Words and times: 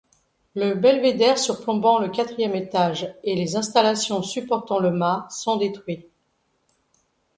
Le 0.55 0.73
belvédère 0.73 1.37
surplombant 1.37 1.99
le 1.99 2.09
quatrième 2.09 2.55
étage 2.55 3.13
et 3.23 3.35
les 3.35 3.55
installations 3.55 4.23
supportant 4.23 4.79
le 4.79 4.89
mât 4.89 5.27
sont 5.29 5.57
détruits. 5.57 6.07